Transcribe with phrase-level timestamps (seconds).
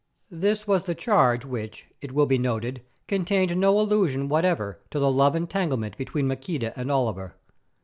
[0.31, 5.11] This was the charge which, it will be noted, contained no allusion whatever to the
[5.11, 7.35] love entanglement between Maqueda and Oliver.